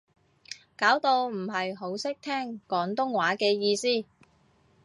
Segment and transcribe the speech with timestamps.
[0.75, 4.07] 搞到唔係好識聽廣東話嘅意思